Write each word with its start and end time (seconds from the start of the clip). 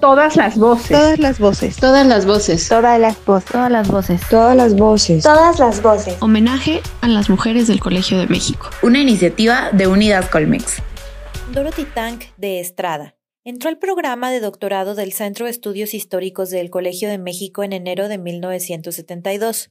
Todas 0.00 0.34
las 0.36 0.56
voces. 0.56 0.88
Todas 0.88 1.18
las 1.18 1.38
voces. 1.38 1.76
Todas 1.76 2.06
las 2.06 2.24
voces. 2.24 2.68
Todas 2.68 2.98
las 2.98 3.18
voces. 3.26 3.50
Todas 3.50 3.70
las 3.70 3.86
voces. 3.86 4.20
Todas 4.30 4.56
las 4.56 4.74
voces. 4.74 5.22
Todas 5.22 5.58
las 5.58 5.82
voces. 5.82 6.16
Homenaje 6.20 6.80
a 7.02 7.08
las 7.08 7.28
mujeres 7.28 7.66
del 7.66 7.80
Colegio 7.80 8.18
de 8.18 8.26
México. 8.26 8.70
Una 8.82 8.98
iniciativa 8.98 9.70
de 9.72 9.88
Unidas 9.88 10.30
Colmex. 10.30 10.82
Dorothy 11.52 11.84
Tank 11.84 12.24
de 12.38 12.60
Estrada. 12.60 13.14
Entró 13.44 13.68
al 13.68 13.78
programa 13.78 14.30
de 14.30 14.40
doctorado 14.40 14.94
del 14.94 15.12
Centro 15.12 15.44
de 15.44 15.50
Estudios 15.50 15.92
Históricos 15.92 16.48
del 16.48 16.70
Colegio 16.70 17.10
de 17.10 17.18
México 17.18 17.62
en 17.62 17.74
enero 17.74 18.08
de 18.08 18.16
1972. 18.16 19.70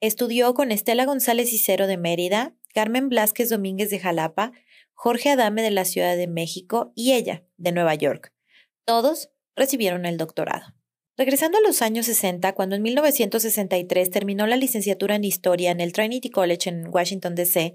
Estudió 0.00 0.54
con 0.54 0.72
Estela 0.72 1.04
González 1.04 1.50
Cicero 1.50 1.86
de 1.86 1.98
Mérida, 1.98 2.54
Carmen 2.72 3.10
Blasquez 3.10 3.50
Domínguez 3.50 3.90
de 3.90 3.98
Jalapa, 3.98 4.52
Jorge 4.94 5.28
Adame 5.28 5.60
de 5.60 5.70
la 5.70 5.84
Ciudad 5.84 6.16
de 6.16 6.28
México 6.28 6.92
y 6.94 7.12
ella, 7.12 7.44
de 7.58 7.72
Nueva 7.72 7.94
York. 7.94 8.32
Todos 8.86 9.28
recibieron 9.60 10.06
el 10.06 10.16
doctorado. 10.16 10.74
Regresando 11.16 11.58
a 11.58 11.60
los 11.60 11.82
años 11.82 12.06
60, 12.06 12.54
cuando 12.54 12.76
en 12.76 12.82
1963 12.82 14.10
terminó 14.10 14.46
la 14.46 14.56
licenciatura 14.56 15.16
en 15.16 15.24
Historia 15.24 15.70
en 15.70 15.80
el 15.80 15.92
Trinity 15.92 16.30
College 16.30 16.70
en 16.70 16.88
Washington, 16.88 17.34
D.C., 17.34 17.74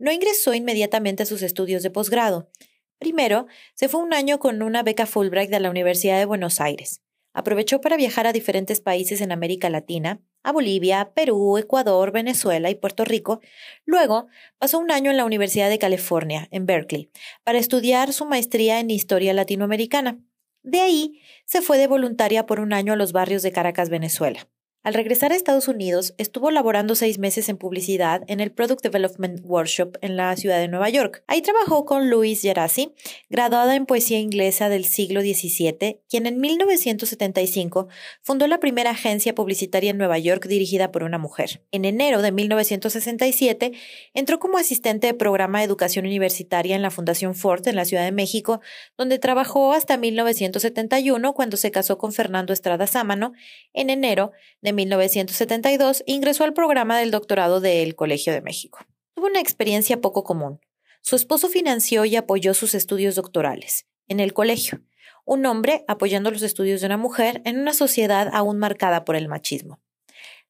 no 0.00 0.10
ingresó 0.10 0.54
inmediatamente 0.54 1.22
a 1.22 1.26
sus 1.26 1.42
estudios 1.42 1.84
de 1.84 1.90
posgrado. 1.90 2.50
Primero, 2.98 3.46
se 3.74 3.88
fue 3.88 4.02
un 4.02 4.12
año 4.12 4.40
con 4.40 4.60
una 4.60 4.82
beca 4.82 5.06
Fulbright 5.06 5.50
de 5.50 5.60
la 5.60 5.70
Universidad 5.70 6.18
de 6.18 6.24
Buenos 6.24 6.60
Aires. 6.60 7.00
Aprovechó 7.32 7.80
para 7.80 7.96
viajar 7.96 8.26
a 8.26 8.32
diferentes 8.32 8.80
países 8.80 9.20
en 9.20 9.30
América 9.30 9.70
Latina, 9.70 10.20
a 10.42 10.50
Bolivia, 10.50 11.12
Perú, 11.14 11.58
Ecuador, 11.58 12.10
Venezuela 12.10 12.70
y 12.70 12.74
Puerto 12.74 13.04
Rico. 13.04 13.40
Luego, 13.84 14.26
pasó 14.58 14.80
un 14.80 14.90
año 14.90 15.12
en 15.12 15.16
la 15.16 15.24
Universidad 15.24 15.70
de 15.70 15.78
California, 15.78 16.48
en 16.50 16.66
Berkeley, 16.66 17.08
para 17.44 17.58
estudiar 17.58 18.12
su 18.12 18.26
maestría 18.26 18.80
en 18.80 18.90
Historia 18.90 19.32
Latinoamericana. 19.32 20.18
De 20.62 20.80
ahí 20.80 21.20
se 21.44 21.60
fue 21.62 21.78
de 21.78 21.86
voluntaria 21.86 22.46
por 22.46 22.60
un 22.60 22.72
año 22.72 22.92
a 22.92 22.96
los 22.96 23.12
barrios 23.12 23.42
de 23.42 23.52
Caracas, 23.52 23.88
Venezuela. 23.90 24.48
Al 24.82 24.94
regresar 24.94 25.30
a 25.30 25.34
Estados 25.36 25.68
Unidos, 25.68 26.14
estuvo 26.16 26.50
laborando 26.50 26.94
seis 26.94 27.18
meses 27.18 27.50
en 27.50 27.58
publicidad 27.58 28.22
en 28.28 28.40
el 28.40 28.50
Product 28.50 28.82
Development 28.82 29.38
Workshop 29.44 29.98
en 30.00 30.16
la 30.16 30.34
ciudad 30.36 30.58
de 30.58 30.68
Nueva 30.68 30.88
York. 30.88 31.22
Ahí 31.26 31.42
trabajó 31.42 31.84
con 31.84 32.08
Louise 32.08 32.48
Gerasi, 32.48 32.94
graduada 33.28 33.76
en 33.76 33.84
poesía 33.84 34.18
inglesa 34.18 34.70
del 34.70 34.86
siglo 34.86 35.20
XVII, 35.20 36.00
quien 36.08 36.24
en 36.24 36.40
1975 36.40 37.88
fundó 38.22 38.46
la 38.46 38.58
primera 38.58 38.92
agencia 38.92 39.34
publicitaria 39.34 39.90
en 39.90 39.98
Nueva 39.98 40.18
York 40.18 40.46
dirigida 40.46 40.90
por 40.90 41.02
una 41.02 41.18
mujer. 41.18 41.62
En 41.72 41.84
enero 41.84 42.22
de 42.22 42.32
1967 42.32 43.72
entró 44.14 44.38
como 44.38 44.56
asistente 44.56 45.08
de 45.08 45.12
programa 45.14 45.58
de 45.58 45.66
educación 45.66 46.06
universitaria 46.06 46.74
en 46.74 46.80
la 46.80 46.90
Fundación 46.90 47.34
Ford 47.34 47.68
en 47.68 47.76
la 47.76 47.84
Ciudad 47.84 48.04
de 48.04 48.12
México, 48.12 48.62
donde 48.96 49.18
trabajó 49.18 49.74
hasta 49.74 49.98
1971 49.98 51.34
cuando 51.34 51.58
se 51.58 51.70
casó 51.70 51.98
con 51.98 52.14
Fernando 52.14 52.54
Estrada 52.54 52.86
Sámano 52.86 53.34
en 53.74 53.90
enero 53.90 54.32
de 54.62 54.69
1972, 54.72 56.02
ingresó 56.06 56.44
al 56.44 56.52
programa 56.52 56.98
del 56.98 57.10
doctorado 57.10 57.60
del 57.60 57.94
Colegio 57.94 58.32
de 58.32 58.40
México. 58.40 58.80
Tuvo 59.14 59.26
una 59.26 59.40
experiencia 59.40 60.00
poco 60.00 60.24
común. 60.24 60.60
Su 61.02 61.16
esposo 61.16 61.48
financió 61.48 62.04
y 62.04 62.16
apoyó 62.16 62.54
sus 62.54 62.74
estudios 62.74 63.14
doctorales 63.14 63.86
en 64.08 64.20
el 64.20 64.32
colegio, 64.32 64.82
un 65.24 65.46
hombre 65.46 65.84
apoyando 65.86 66.30
los 66.30 66.42
estudios 66.42 66.80
de 66.80 66.86
una 66.86 66.96
mujer 66.96 67.40
en 67.44 67.58
una 67.58 67.72
sociedad 67.72 68.28
aún 68.32 68.58
marcada 68.58 69.04
por 69.04 69.16
el 69.16 69.28
machismo. 69.28 69.80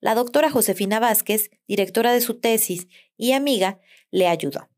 La 0.00 0.14
doctora 0.14 0.50
Josefina 0.50 0.98
Vázquez, 0.98 1.50
directora 1.68 2.12
de 2.12 2.22
su 2.22 2.40
tesis 2.40 2.88
y 3.18 3.32
amiga, 3.32 3.80
le 4.10 4.28
ayudó, 4.28 4.70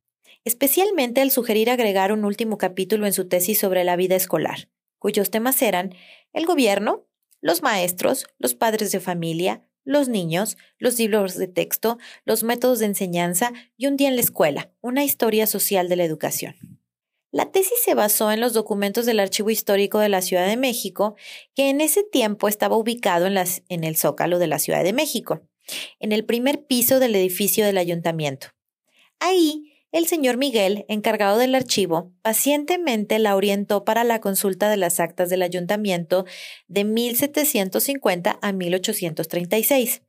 especialmente 0.45 1.21
al 1.21 1.31
sugerir 1.31 1.71
agregar 1.71 2.13
un 2.13 2.25
último 2.25 2.59
capítulo 2.59 3.07
en 3.07 3.13
su 3.13 3.29
tesis 3.29 3.59
sobre 3.59 3.85
la 3.85 3.95
vida 3.95 4.17
escolar, 4.17 4.69
cuyos 4.99 5.31
temas 5.31 5.63
eran 5.63 5.95
el 6.33 6.47
gobierno, 6.47 7.07
los 7.43 7.63
maestros, 7.63 8.27
los 8.39 8.55
padres 8.55 8.93
de 8.93 9.01
familia, 9.01 9.69
los 9.85 10.09
niños, 10.09 10.57
los 10.79 10.99
libros 10.99 11.37
de 11.37 11.49
texto, 11.49 11.99
los 12.25 12.45
métodos 12.45 12.79
de 12.79 12.87
enseñanza 12.87 13.53
y 13.77 13.89
un 13.89 13.97
día 13.97 14.09
en 14.09 14.15
la 14.15 14.23
escuela, 14.23 14.73
una 14.81 15.05
historia 15.05 15.47
social 15.47 15.89
de 15.89 15.97
la 15.97 16.05
educación. 16.05 16.55
La 17.33 17.51
tesis 17.51 17.79
se 17.83 17.95
basó 17.95 18.31
en 18.31 18.41
los 18.41 18.53
documentos 18.53 19.07
del 19.07 19.19
Archivo 19.19 19.51
Histórico 19.51 19.99
de 19.99 20.11
la 20.11 20.23
Ciudad 20.23 20.47
de 20.47 20.57
México, 20.57 21.17
que 21.55 21.71
en 21.71 21.81
ese 21.81 22.05
tiempo 22.05 22.47
estaba 22.47 22.77
ubicado 22.77 23.27
en, 23.27 23.85
el 23.85 23.97
Zócalo 23.97 24.39
de 24.39 24.47
la 24.47 24.59
Ciudad 24.59 24.85
de 24.85 24.93
México, 24.93 25.41
en 25.99 26.13
el 26.13 26.27
primer 26.27 26.67
piso 26.67 27.01
del 27.01 27.17
edificio 27.17 27.65
del 27.65 27.79
ayuntamiento. 27.79 28.49
Ahí 29.19 29.72
el 29.93 30.07
señor 30.07 30.39
Miguel, 30.39 30.87
encargado 30.89 31.37
del 31.37 31.55
archivo, 31.55 32.13
pacientemente 32.23 33.19
la 33.19 33.37
orientó 33.37 33.85
para 33.85 34.05
la 34.05 34.21
consulta 34.23 34.71
de 34.71 34.79
las 34.79 35.01
actas 35.01 35.29
del 35.29 35.43
ayuntamiento 35.43 36.25
de 36.67 36.85
1750 36.85 38.39
a 38.41 38.53
1836, 38.53 40.03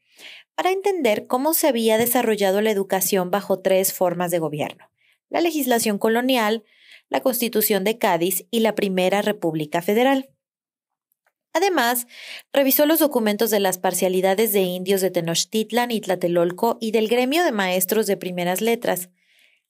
para 0.55 0.72
entender 0.72 1.27
cómo 1.27 1.53
se 1.53 1.67
había 1.67 1.97
desarrollado 1.97 2.61
la 2.61 2.72
educación 2.72 3.29
bajo 3.29 3.59
tres 3.59 3.91
formas 3.91 4.31
de 4.31 4.39
gobierno, 4.39 4.89
la 5.29 5.41
legislación 5.41 5.97
colonial, 5.97 6.63
la 7.09 7.19
Constitución 7.19 7.83
de 7.83 7.97
Cádiz 7.97 8.45
y 8.51 8.61
la 8.61 8.75
Primera 8.75 9.22
República 9.22 9.81
Federal. 9.81 10.29
Además, 11.51 12.07
revisó 12.53 12.85
los 12.85 12.99
documentos 12.99 13.51
de 13.51 13.59
las 13.59 13.77
parcialidades 13.77 14.53
de 14.53 14.61
indios 14.61 15.01
de 15.01 15.11
Tenochtitlan 15.11 15.91
y 15.91 15.99
Tlatelolco 16.01 16.77
y 16.79 16.91
del 16.91 17.09
gremio 17.09 17.43
de 17.43 17.51
maestros 17.51 18.07
de 18.07 18.17
primeras 18.17 18.61
letras, 18.61 19.09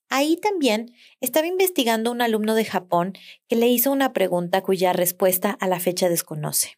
Ahí 0.08 0.36
también 0.36 0.92
estaba 1.20 1.46
investigando 1.46 2.10
un 2.10 2.22
alumno 2.22 2.54
de 2.54 2.64
Japón 2.64 3.14
que 3.48 3.56
le 3.56 3.68
hizo 3.68 3.90
una 3.90 4.12
pregunta 4.12 4.62
cuya 4.62 4.92
respuesta 4.92 5.50
a 5.50 5.66
la 5.66 5.80
fecha 5.80 6.08
desconoce. 6.08 6.74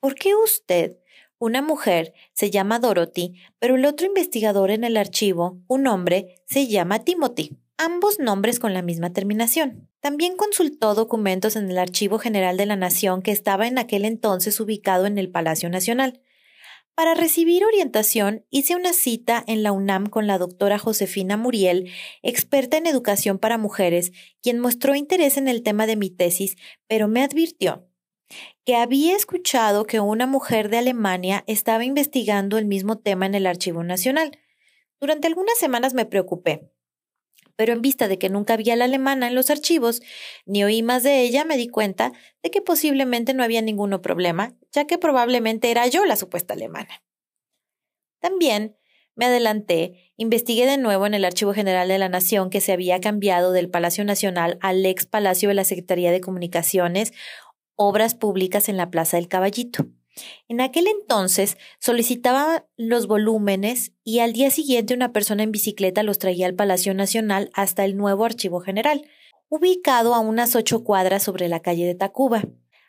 ¿Por 0.00 0.14
qué 0.14 0.34
usted, 0.34 0.98
una 1.38 1.62
mujer, 1.62 2.12
se 2.32 2.50
llama 2.50 2.78
Dorothy, 2.78 3.34
pero 3.58 3.76
el 3.76 3.84
otro 3.84 4.06
investigador 4.06 4.70
en 4.70 4.84
el 4.84 4.96
archivo, 4.96 5.60
un 5.68 5.86
hombre, 5.86 6.42
se 6.46 6.66
llama 6.66 7.04
Timothy? 7.04 7.56
Ambos 7.78 8.18
nombres 8.18 8.58
con 8.58 8.74
la 8.74 8.82
misma 8.82 9.12
terminación. 9.12 9.88
También 10.00 10.36
consultó 10.36 10.94
documentos 10.94 11.54
en 11.54 11.70
el 11.70 11.78
Archivo 11.78 12.18
General 12.18 12.56
de 12.56 12.66
la 12.66 12.76
Nación 12.76 13.22
que 13.22 13.30
estaba 13.30 13.68
en 13.68 13.78
aquel 13.78 14.04
entonces 14.04 14.58
ubicado 14.58 15.06
en 15.06 15.18
el 15.18 15.30
Palacio 15.30 15.68
Nacional. 15.70 16.20
Para 16.94 17.14
recibir 17.14 17.64
orientación, 17.64 18.44
hice 18.50 18.76
una 18.76 18.92
cita 18.92 19.42
en 19.46 19.62
la 19.62 19.72
UNAM 19.72 20.06
con 20.06 20.26
la 20.26 20.36
doctora 20.36 20.78
Josefina 20.78 21.38
Muriel, 21.38 21.90
experta 22.22 22.76
en 22.76 22.86
educación 22.86 23.38
para 23.38 23.56
mujeres, 23.56 24.12
quien 24.42 24.58
mostró 24.58 24.94
interés 24.94 25.38
en 25.38 25.48
el 25.48 25.62
tema 25.62 25.86
de 25.86 25.96
mi 25.96 26.10
tesis, 26.10 26.56
pero 26.88 27.08
me 27.08 27.22
advirtió 27.22 27.88
que 28.64 28.76
había 28.76 29.16
escuchado 29.16 29.84
que 29.84 30.00
una 30.00 30.26
mujer 30.26 30.68
de 30.68 30.78
Alemania 30.78 31.44
estaba 31.46 31.84
investigando 31.84 32.58
el 32.58 32.66
mismo 32.66 32.98
tema 32.98 33.24
en 33.26 33.34
el 33.34 33.46
Archivo 33.46 33.82
Nacional. 33.84 34.38
Durante 35.00 35.28
algunas 35.28 35.58
semanas 35.58 35.94
me 35.94 36.06
preocupé, 36.06 36.71
pero 37.56 37.72
en 37.72 37.82
vista 37.82 38.08
de 38.08 38.18
que 38.18 38.28
nunca 38.28 38.54
había 38.54 38.76
la 38.76 38.84
alemana 38.84 39.28
en 39.28 39.34
los 39.34 39.50
archivos, 39.50 40.02
ni 40.46 40.64
oí 40.64 40.82
más 40.82 41.02
de 41.02 41.22
ella, 41.22 41.44
me 41.44 41.56
di 41.56 41.68
cuenta 41.68 42.12
de 42.42 42.50
que 42.50 42.60
posiblemente 42.60 43.34
no 43.34 43.44
había 43.44 43.62
ningún 43.62 43.90
problema, 44.00 44.56
ya 44.72 44.86
que 44.86 44.98
probablemente 44.98 45.70
era 45.70 45.86
yo 45.86 46.04
la 46.04 46.16
supuesta 46.16 46.54
alemana. 46.54 47.02
También 48.20 48.76
me 49.14 49.26
adelanté, 49.26 50.12
investigué 50.16 50.66
de 50.66 50.78
nuevo 50.78 51.06
en 51.06 51.14
el 51.14 51.24
Archivo 51.24 51.52
General 51.52 51.86
de 51.88 51.98
la 51.98 52.08
Nación 52.08 52.48
que 52.48 52.60
se 52.60 52.72
había 52.72 53.00
cambiado 53.00 53.52
del 53.52 53.68
Palacio 53.68 54.04
Nacional 54.04 54.58
al 54.62 54.84
ex 54.86 55.04
Palacio 55.06 55.48
de 55.50 55.54
la 55.54 55.64
Secretaría 55.64 56.10
de 56.12 56.20
Comunicaciones, 56.20 57.12
Obras 57.74 58.14
Públicas 58.14 58.68
en 58.68 58.76
la 58.76 58.90
Plaza 58.90 59.18
del 59.18 59.28
Caballito. 59.28 59.86
En 60.48 60.60
aquel 60.60 60.86
entonces 60.86 61.56
solicitaba 61.78 62.66
los 62.76 63.06
volúmenes 63.06 63.92
y 64.04 64.18
al 64.18 64.32
día 64.32 64.50
siguiente 64.50 64.94
una 64.94 65.12
persona 65.12 65.42
en 65.42 65.52
bicicleta 65.52 66.02
los 66.02 66.18
traía 66.18 66.46
al 66.46 66.54
Palacio 66.54 66.94
Nacional 66.94 67.50
hasta 67.54 67.84
el 67.84 67.96
nuevo 67.96 68.24
Archivo 68.24 68.60
General, 68.60 69.06
ubicado 69.48 70.14
a 70.14 70.20
unas 70.20 70.54
ocho 70.56 70.84
cuadras 70.84 71.22
sobre 71.22 71.48
la 71.48 71.60
calle 71.60 71.86
de 71.86 71.94
Tacuba. 71.94 72.44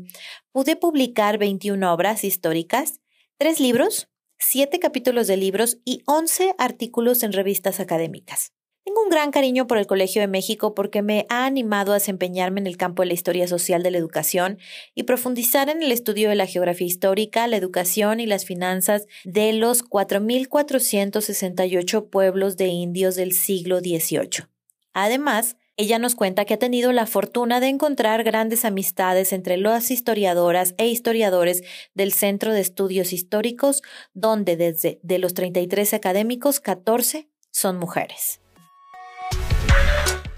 pude 0.53 0.77
publicar 0.77 1.37
21 1.37 1.93
obras 1.93 2.23
históricas, 2.23 3.01
3 3.39 3.59
libros, 3.59 4.07
7 4.37 4.79
capítulos 4.79 5.27
de 5.27 5.35
libros 5.35 5.79
y 5.83 6.01
11 6.05 6.55
artículos 6.57 7.23
en 7.23 7.33
revistas 7.33 7.81
académicas. 7.81 8.53
Tengo 8.89 9.03
un 9.03 9.09
gran 9.09 9.29
cariño 9.29 9.67
por 9.67 9.77
el 9.77 9.85
Colegio 9.85 10.19
de 10.19 10.27
México 10.27 10.73
porque 10.73 11.03
me 11.03 11.27
ha 11.29 11.45
animado 11.45 11.91
a 11.91 11.97
desempeñarme 11.97 12.59
en 12.59 12.65
el 12.65 12.75
campo 12.75 13.03
de 13.03 13.09
la 13.09 13.13
historia 13.13 13.47
social 13.47 13.83
de 13.83 13.91
la 13.91 13.99
educación 13.99 14.57
y 14.95 15.03
profundizar 15.03 15.69
en 15.69 15.83
el 15.83 15.91
estudio 15.91 16.29
de 16.29 16.33
la 16.33 16.47
geografía 16.47 16.87
histórica, 16.87 17.45
la 17.45 17.57
educación 17.57 18.19
y 18.19 18.25
las 18.25 18.45
finanzas 18.45 19.05
de 19.23 19.53
los 19.53 19.87
4.468 19.87 22.09
pueblos 22.09 22.57
de 22.57 22.69
indios 22.69 23.15
del 23.15 23.33
siglo 23.33 23.77
XVIII. 23.77 24.47
Además, 24.93 25.55
ella 25.77 25.99
nos 25.99 26.15
cuenta 26.15 26.45
que 26.45 26.55
ha 26.55 26.59
tenido 26.59 26.91
la 26.91 27.05
fortuna 27.05 27.59
de 27.59 27.67
encontrar 27.67 28.23
grandes 28.23 28.65
amistades 28.65 29.33
entre 29.33 29.57
las 29.57 29.91
historiadoras 29.91 30.73
e 30.79 30.87
historiadores 30.87 31.61
del 31.93 32.11
Centro 32.11 32.53
de 32.53 32.61
Estudios 32.61 33.13
Históricos, 33.13 33.83
donde 34.15 34.57
desde 34.57 34.99
de 35.03 35.19
los 35.19 35.35
33 35.35 35.93
académicos, 35.93 36.59
14 36.59 37.29
son 37.51 37.77
mujeres. 37.77 38.41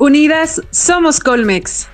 Unidas 0.02 0.60
somos 0.72 1.20
Colmex. 1.20 1.88